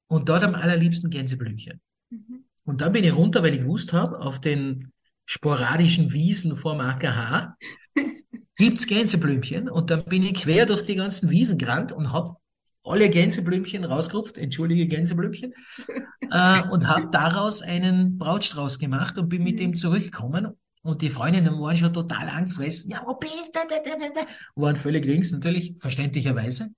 [0.07, 1.81] Und dort am allerliebsten Gänseblümchen.
[2.09, 2.45] Mhm.
[2.63, 4.93] Und dann bin ich runter, weil ich gewusst habe, auf den
[5.25, 7.57] sporadischen Wiesen vorm AKH
[8.55, 9.69] gibt's Gänseblümchen.
[9.69, 12.37] Und dann bin ich quer durch die ganzen Wiesen gerannt und habe
[12.87, 15.53] alle Gänseblümchen rausgerupft, entschuldige Gänseblümchen,
[16.31, 20.49] äh, und habe daraus einen Brautstrauß gemacht und bin mit dem zurückgekommen.
[20.83, 22.91] Und die Freundinnen waren schon total angefressen.
[22.91, 24.61] Ja, wo bist du?
[24.61, 26.69] Waren völlig links, natürlich, verständlicherweise.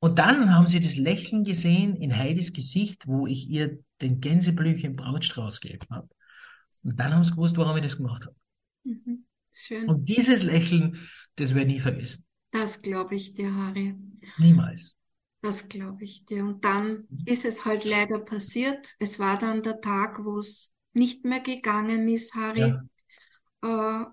[0.00, 4.96] Und dann haben sie das Lächeln gesehen in Heidis Gesicht, wo ich ihr den Gänseblümchen
[4.96, 6.08] Brautstrauß gegeben habe.
[6.84, 8.36] Und dann haben sie gewusst, warum ich das gemacht habe.
[8.84, 9.24] Mhm.
[9.52, 9.88] Schön.
[9.88, 10.98] Und dieses Lächeln,
[11.34, 12.24] das werde ich nie vergessen.
[12.52, 13.96] Das glaube ich dir, Harry.
[14.38, 14.96] Niemals.
[15.40, 16.44] Das glaube ich dir.
[16.44, 18.94] Und dann ist es halt leider passiert.
[18.98, 22.74] Es war dann der Tag, wo es nicht mehr gegangen ist, Harry.
[23.62, 24.02] Ja.
[24.02, 24.06] Äh,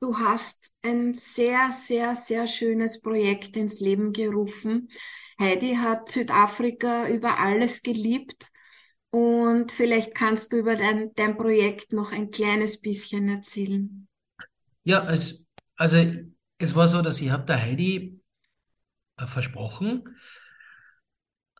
[0.00, 4.88] du hast ein sehr, sehr, sehr schönes Projekt ins Leben gerufen.
[5.40, 8.50] Heidi hat Südafrika über alles geliebt.
[9.10, 14.06] Und vielleicht kannst du über dein, dein Projekt noch ein kleines bisschen erzählen.
[14.84, 15.98] Ja, es, also
[16.58, 18.20] es war so, dass ich habe der Heidi
[19.16, 20.04] äh, versprochen,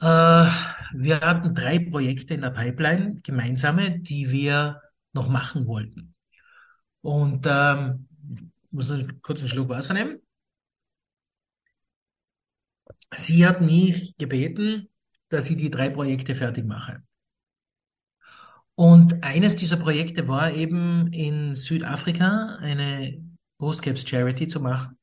[0.00, 0.46] äh,
[0.94, 4.80] wir hatten drei Projekte in der Pipeline, gemeinsame, die wir
[5.12, 6.14] noch machen wollten.
[7.00, 10.20] Und ähm, ich muss noch kurz einen Schluck Wasser nehmen.
[13.16, 14.88] Sie hat mich gebeten,
[15.28, 17.02] dass ich die drei Projekte fertig mache.
[18.74, 23.20] Und eines dieser Projekte war eben in Südafrika eine
[23.58, 24.97] Brustkrebs Charity zu machen.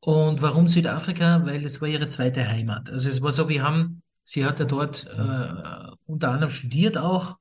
[0.00, 1.44] Und warum Südafrika?
[1.44, 2.88] Weil das war ihre zweite Heimat.
[2.90, 7.36] Also es war so, wir haben, sie hat ja dort äh, unter anderem studiert auch.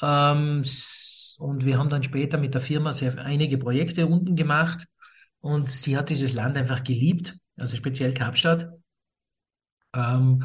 [0.00, 0.64] Ähm,
[1.38, 4.86] und wir haben dann später mit der Firma sehr, einige Projekte unten gemacht.
[5.40, 8.68] Und sie hat dieses Land einfach geliebt, also speziell Kapstadt.
[9.94, 10.44] Ähm,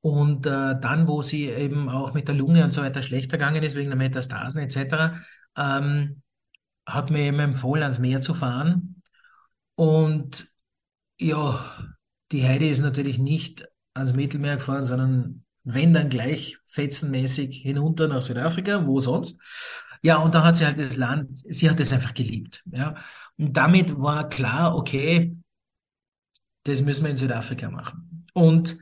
[0.00, 3.62] und äh, dann, wo sie eben auch mit der Lunge und so weiter schlechter gegangen
[3.62, 5.16] ist, wegen der Metastasen etc.,
[5.56, 6.20] ähm,
[6.84, 9.02] hat mir eben empfohlen, ans Meer zu fahren.
[9.76, 10.48] Und
[11.18, 11.94] ja,
[12.32, 18.22] die Heidi ist natürlich nicht ans Mittelmeer gefahren, sondern wenn dann gleich fetzenmäßig hinunter nach
[18.22, 19.38] Südafrika, wo sonst.
[20.02, 22.62] Ja, und da hat sie halt das Land, sie hat es einfach geliebt.
[22.70, 22.96] Ja.
[23.38, 25.34] Und damit war klar, okay,
[26.64, 28.26] das müssen wir in Südafrika machen.
[28.34, 28.76] Und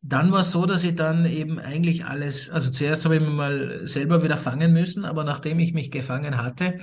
[0.00, 3.30] dann war es so, dass ich dann eben eigentlich alles, also zuerst habe ich mich
[3.30, 6.78] mal selber wieder fangen müssen, aber nachdem ich mich gefangen hatte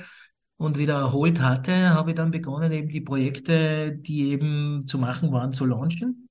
[0.63, 5.32] und wieder erholt hatte, habe ich dann begonnen, eben die Projekte, die eben zu machen
[5.34, 6.30] waren, zu launchen.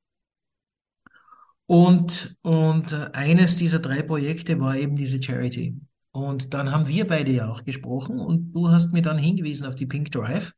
[1.66, 5.78] Und, und eines dieser drei Projekte war eben diese Charity.
[6.12, 9.74] Und dann haben wir beide ja auch gesprochen und du hast mir dann hingewiesen auf
[9.74, 10.54] die Pink Drive.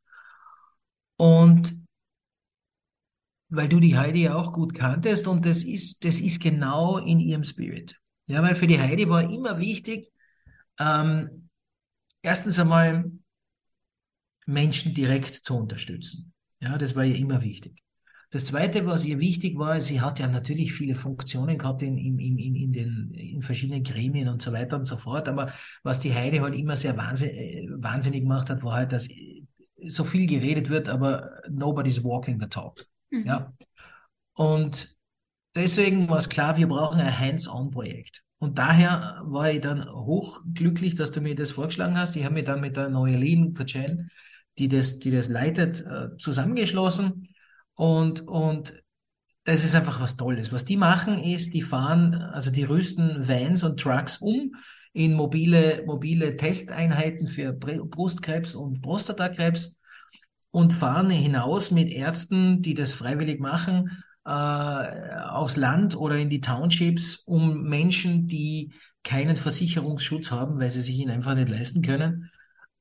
[1.16, 1.74] Und
[3.48, 7.18] weil du die Heidi ja auch gut kanntest und das ist, das ist genau in
[7.18, 7.96] ihrem Spirit.
[8.26, 10.12] Ja, weil für die Heidi war immer wichtig,
[10.78, 11.48] ähm,
[12.22, 13.10] erstens einmal
[14.46, 16.32] Menschen direkt zu unterstützen.
[16.60, 17.84] Ja, das war ihr immer wichtig.
[18.30, 22.18] Das Zweite, was ihr wichtig war, sie hat ja natürlich viele Funktionen gehabt in, in,
[22.18, 25.28] in, in, den, in verschiedenen Gremien und so weiter und so fort.
[25.28, 25.52] Aber
[25.84, 29.08] was die Heidi halt immer sehr wahnsinnig, äh, wahnsinnig gemacht hat, war halt, dass
[29.86, 32.84] so viel geredet wird, aber nobody's walking the talk.
[33.10, 33.24] Mhm.
[33.24, 33.52] Ja.
[34.32, 34.96] Und
[35.54, 38.24] deswegen war es klar, wir brauchen ein Hands-on-Projekt.
[38.38, 42.16] Und daher war ich dann hochglücklich, dass du mir das vorgeschlagen hast.
[42.16, 44.08] Ich habe mich dann mit der Noelin Kutschel,
[44.58, 47.28] die das, die das leitet, äh, zusammengeschlossen.
[47.74, 48.82] Und, und
[49.44, 50.52] das ist einfach was Tolles.
[50.52, 54.54] Was die machen ist, die fahren, also die rüsten Vans und Trucks um
[54.92, 59.76] in mobile, mobile Testeinheiten für Brustkrebs und Prostatakrebs
[60.50, 66.40] und fahren hinaus mit Ärzten, die das freiwillig machen, äh, aufs Land oder in die
[66.40, 72.30] Townships, um Menschen, die keinen Versicherungsschutz haben, weil sie sich ihn einfach nicht leisten können,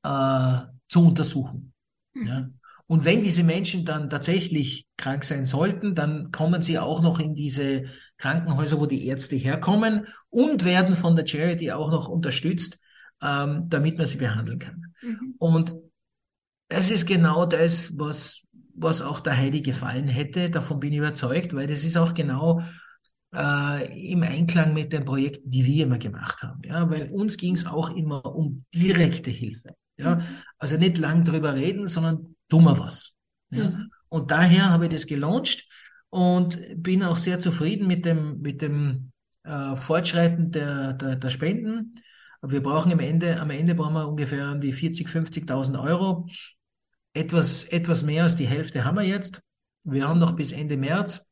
[0.04, 1.72] äh, zu untersuchen.
[2.14, 2.26] Mhm.
[2.26, 2.48] Ja?
[2.86, 7.34] Und wenn diese Menschen dann tatsächlich krank sein sollten, dann kommen sie auch noch in
[7.34, 7.84] diese
[8.18, 12.78] Krankenhäuser, wo die Ärzte herkommen und werden von der Charity auch noch unterstützt,
[13.22, 14.94] ähm, damit man sie behandeln kann.
[15.02, 15.34] Mhm.
[15.38, 15.74] Und
[16.68, 18.42] das ist genau das, was,
[18.74, 20.50] was auch der Heidi gefallen hätte.
[20.50, 22.62] Davon bin ich überzeugt, weil das ist auch genau
[23.34, 26.60] äh, im Einklang mit den Projekten, die wir immer gemacht haben.
[26.64, 29.74] Ja, weil uns ging es auch immer um direkte Hilfe.
[29.96, 30.22] Ja, mhm.
[30.58, 33.12] also nicht lang drüber reden, sondern tun wir was.
[33.50, 33.70] Ja.
[33.70, 33.90] Mhm.
[34.08, 35.68] Und daher habe ich das gelauncht
[36.10, 39.12] und bin auch sehr zufrieden mit dem, mit dem
[39.44, 41.94] äh, Fortschreiten der, der, der Spenden.
[42.42, 46.28] Wir brauchen am Ende, am Ende brauchen wir ungefähr die 40, 50.000 Euro.
[47.14, 49.40] Etwas, etwas mehr als die Hälfte haben wir jetzt.
[49.84, 51.24] Wir haben noch bis Ende März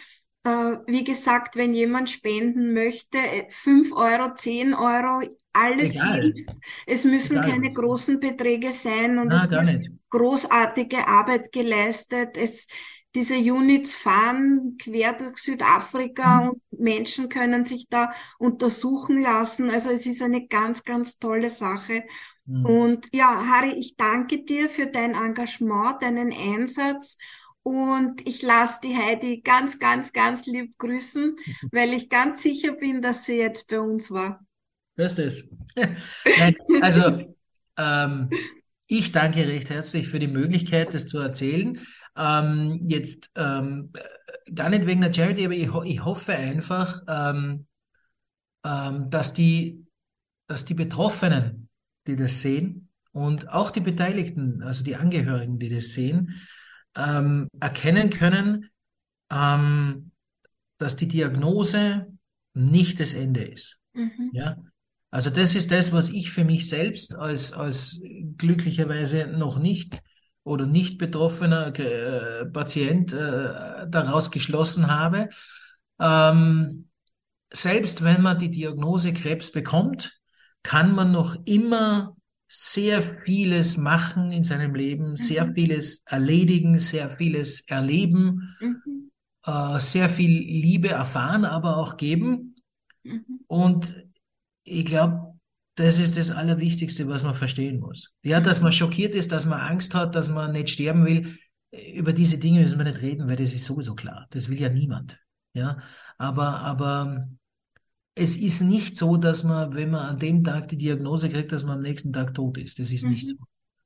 [0.42, 5.22] Äh, wie gesagt, wenn jemand spenden möchte, äh, fünf Euro, zehn Euro,
[5.53, 6.20] alles Egal.
[6.22, 6.50] hilft.
[6.87, 7.50] Es müssen Egal.
[7.50, 12.37] keine großen Beträge sein und Na, es wird großartige Arbeit geleistet.
[12.37, 12.68] Es,
[13.14, 16.49] diese Units fahren quer durch Südafrika mhm.
[16.51, 19.70] und Menschen können sich da untersuchen lassen.
[19.70, 22.05] Also es ist eine ganz, ganz tolle Sache.
[22.46, 22.66] Mhm.
[22.66, 27.18] Und ja, Harry, ich danke dir für dein Engagement, deinen Einsatz
[27.62, 31.37] und ich lasse die Heidi ganz, ganz, ganz lieb grüßen,
[31.73, 34.44] weil ich ganz sicher bin, dass sie jetzt bei uns war.
[34.97, 35.45] Das ist
[35.76, 37.35] Nein, also
[37.76, 38.30] ähm,
[38.87, 41.80] ich danke recht herzlich für die Möglichkeit, das zu erzählen.
[42.17, 43.93] Ähm, jetzt ähm,
[44.55, 47.67] gar nicht wegen der Charity, aber ich, ich hoffe einfach, ähm,
[48.65, 49.87] ähm, dass die,
[50.47, 51.69] dass die Betroffenen,
[52.07, 56.41] die das sehen, und auch die Beteiligten, also die Angehörigen, die das sehen,
[56.97, 58.71] ähm, erkennen können,
[59.31, 60.13] ähm,
[60.79, 62.07] dass die Diagnose
[62.55, 63.79] nicht das Ende ist.
[63.93, 64.31] Mhm.
[64.33, 64.57] Ja?
[65.11, 68.01] Also das ist das, was ich für mich selbst als, als
[68.37, 70.01] glücklicherweise noch nicht
[70.51, 75.28] oder nicht betroffener äh, Patient äh, daraus geschlossen habe.
[76.01, 76.88] Ähm,
[77.53, 80.20] selbst wenn man die Diagnose Krebs bekommt,
[80.62, 82.16] kann man noch immer
[82.48, 85.55] sehr vieles machen in seinem Leben, sehr Mhm.
[85.55, 89.11] vieles erledigen, sehr vieles erleben, Mhm.
[89.46, 92.57] äh, sehr viel Liebe erfahren, aber auch geben.
[93.05, 93.40] Mhm.
[93.46, 93.94] Und
[94.64, 95.30] ich glaube,
[95.81, 98.12] das ist das Allerwichtigste, was man verstehen muss.
[98.22, 98.74] Ja, dass man Mhm.
[98.74, 101.37] schockiert ist, dass man Angst hat, dass man nicht sterben will.
[101.95, 104.26] Über diese Dinge müssen wir nicht reden, weil das ist sowieso klar.
[104.31, 105.18] Das will ja niemand.
[105.55, 105.78] Ja,
[106.18, 107.28] aber, aber
[108.14, 111.64] es ist nicht so, dass man, wenn man an dem Tag die Diagnose kriegt, dass
[111.64, 112.78] man am nächsten Tag tot ist.
[112.78, 113.35] Das ist nicht so.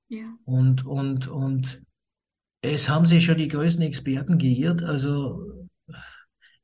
[0.09, 0.17] Mhm.
[0.17, 0.35] Ja.
[0.45, 1.83] Und, und, und
[2.61, 4.83] es haben sich schon die größten Experten geirrt.
[4.83, 5.67] Also,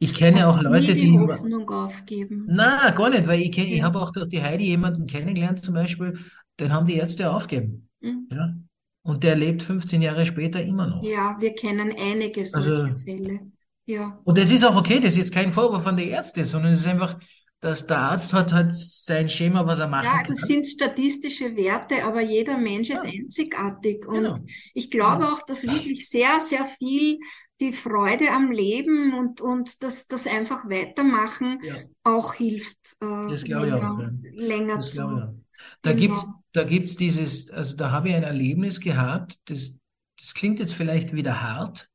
[0.01, 2.47] ich kenne auch Nie Leute, die die, Hoffnung aufgeben.
[2.49, 3.85] na, gar nicht, weil ich kenne, ich Ja.
[3.85, 6.19] habe auch durch die Heidi jemanden kennengelernt zum Beispiel,
[6.59, 7.89] den haben die Ärzte aufgegeben.
[8.01, 8.29] Mhm.
[8.33, 8.55] Ja.
[9.03, 11.03] Und der lebt 15 Jahre später immer noch.
[11.05, 13.41] Ja, wir kennen einige solche Also, Fälle.
[13.87, 14.21] Ja.
[14.25, 16.81] und das ist auch okay, das ist jetzt kein Vorwurf an die Ärzte, sondern es
[16.81, 17.17] ist einfach,
[17.61, 20.49] dass der Arzt hat halt sein Schema, was er Ja, machen das kann.
[20.49, 24.07] sind statistische Werte, aber jeder Mensch ist Ja, einzigartig.
[24.07, 24.35] Und genau.
[24.75, 27.19] ich glaube auch, dass wirklich sehr, sehr viel
[27.61, 33.45] die Freude am Leben und, und das, das einfach weitermachen Ja, auch hilft, äh, das
[33.45, 33.83] glaube ich auch.
[33.83, 34.11] länger, Ja.
[34.23, 35.25] länger Das glaube ich zu.
[35.25, 35.35] auch.
[35.83, 36.43] Da gibt's, Genau.
[36.53, 39.77] da gibt's dieses, also da habe ich ein Erlebnis gehabt, das,
[40.19, 41.89] das klingt jetzt vielleicht wieder hart,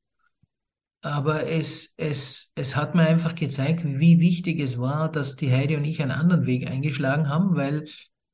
[1.01, 5.75] aber es, es, es hat mir einfach gezeigt, wie wichtig es war, dass die Heidi
[5.75, 7.85] und ich einen anderen Weg eingeschlagen haben, weil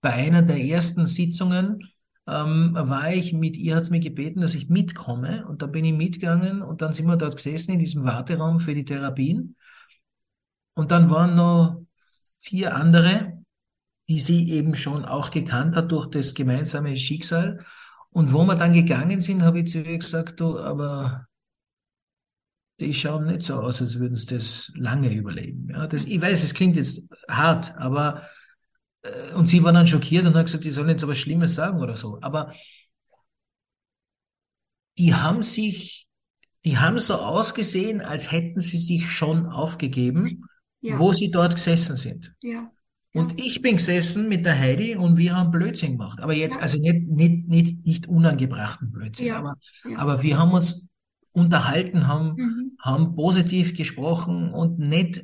[0.02, 1.91] bei einer der ersten Sitzungen
[2.28, 5.93] ähm, war ich mit ihr, hat mich gebeten, dass ich mitkomme und dann bin ich
[5.93, 9.55] mitgegangen und dann sind wir dort gesessen in diesem Warteraum für die Therapien
[10.74, 11.82] und dann waren noch
[12.39, 13.43] vier andere,
[14.07, 17.65] die sie eben schon auch gekannt hat durch das gemeinsame Schicksal.
[18.09, 21.28] Und wo wir dann gegangen sind, habe ich zu ihr gesagt, du, aber
[22.80, 25.69] die schauen nicht so aus, als würden sie das lange überleben.
[25.69, 28.24] Ja, das, ich weiß, es klingt jetzt hart, aber
[29.36, 31.95] und sie war dann schockiert und hat gesagt, die sollen jetzt aber Schlimmes sagen oder
[31.95, 32.20] so.
[32.22, 32.54] Aber
[34.97, 36.08] die haben sich,
[36.66, 40.43] die haben so ausgesehen, als hätten sie sich schon aufgegeben,
[40.82, 42.34] Ja, wo sie dort gesessen sind.
[42.43, 42.72] ja,
[43.14, 46.20] ja, Und ich bin gesessen mit der Heidi und wir haben Blödsinn gemacht.
[46.22, 49.56] Aber jetzt, ja, also nicht, nicht, nicht, nicht unangebrachten Blödsinn, ja, aber,
[49.88, 49.97] ja.
[49.97, 50.86] aber wir haben uns
[51.34, 52.72] unterhalten, haben, Mhm.
[52.82, 55.24] haben positiv gesprochen und nicht,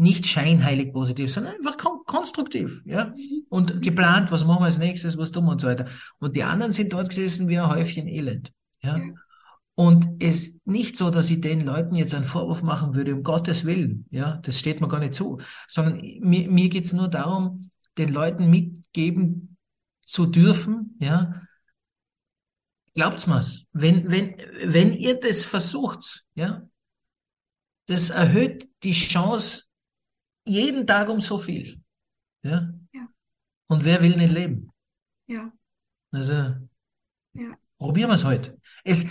[0.00, 3.06] nicht scheinheilig positiv, sondern einfach kon konstruktiv, ja.
[3.06, 3.44] Mhm.
[3.50, 5.86] Und geplant, was machen wir als nächstes, was tun wir und so weiter.
[6.18, 8.50] Und die anderen sind dort gesessen wie ein Häufchen Elend,
[8.82, 8.98] ja.
[9.74, 13.22] Und es ist nicht so, dass ich den Leuten jetzt einen Vorwurf machen würde, um
[13.22, 14.06] Gottes Willen.
[14.10, 15.38] Ja, das steht mir gar nicht zu.
[15.68, 19.56] Sondern mir, mir geht's nur darum, den Leuten mitgeben
[20.02, 21.42] zu dürfen, ja.
[22.94, 23.66] Glaubt's mir's.
[23.72, 24.34] Wenn, wenn,
[24.64, 26.68] wenn ihr das versucht, ja,
[27.86, 29.62] das erhöht die Chance
[30.46, 31.80] jeden Tag um so viel.
[32.42, 32.72] Ja.
[32.92, 33.08] ja,
[33.68, 34.70] Und wer will nicht leben?
[35.26, 35.52] ja,
[36.12, 36.32] Also,
[37.34, 38.58] ja, probieren wir's heute.
[38.84, 39.06] Es,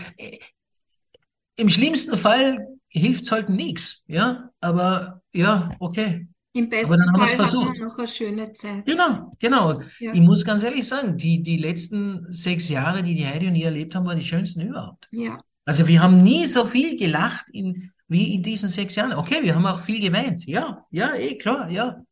[1.56, 2.58] im schlimmsten Fall
[2.88, 4.50] hilft's halt nichts, ja.
[4.62, 6.28] Aber ja, okay.
[6.54, 7.80] Im Aber besten dann haben Fall hat versucht.
[7.80, 8.86] noch eine schöne Zeit.
[8.86, 9.82] Genau, genau.
[10.00, 13.56] Ja, Ich muss ganz ehrlich sagen, die, die letzten sechs Jahre, die die Heidi und
[13.56, 15.08] ich erlebt haben, waren die schönsten überhaupt.
[15.12, 19.14] ja, Also wir haben nie so viel gelacht in, wie in diesen sechs Jahren.
[19.14, 20.46] Okay, wir haben auch viel geweint.
[20.46, 22.04] Ja, ja, eh, klar, ja.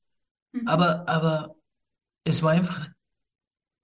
[0.54, 0.68] mhm.
[0.68, 1.56] Aber, aber
[2.26, 2.90] es war einfach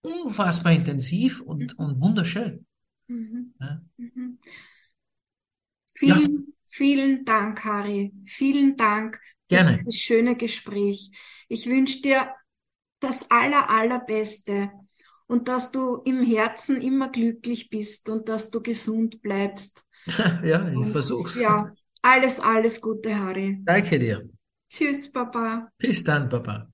[0.01, 1.85] unfassbar intensiv und, Mhm.
[1.85, 2.65] und wunderschön.
[3.07, 3.53] Mhm.
[3.59, 3.81] Ja.
[3.97, 4.39] Mhm.
[6.01, 8.13] Ja, Vielen, vielen Dank, Harry.
[8.25, 9.77] Vielen Dank für gerne.
[9.77, 11.11] dieses schöne Gespräch.
[11.47, 12.29] Ich wünsche dir
[12.99, 14.71] das aller, allerbeste
[15.27, 19.85] und dass du im Herzen immer glücklich bist und dass du gesund bleibst.
[20.43, 21.35] Ja, ich versuch's.
[21.39, 21.73] ja,
[22.03, 23.59] alles, alles Gute, Harry.
[23.63, 24.29] Danke dir.
[24.69, 25.69] Tschüss, Papa.
[25.77, 26.72] Bis dann, Papa.